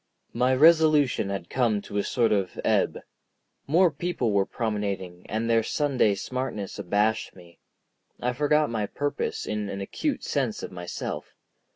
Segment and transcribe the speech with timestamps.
[0.33, 3.01] My resolution had come to a sort of ebb.
[3.67, 7.59] More people were promenading, and their Sunday smartness abashed me.
[8.19, 11.35] I forgot my purpose in an acute sense of myself.